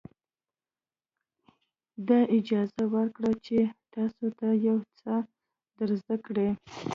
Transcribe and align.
دا 2.07 2.19
اجازه 2.37 2.83
ورکړئ 2.95 3.33
چې 3.45 3.57
تاسو 3.93 4.25
ته 4.39 4.47
یو 4.67 4.77
څه 4.99 5.13
در 5.77 5.89
زده 6.01 6.15
کړي. 6.25 6.49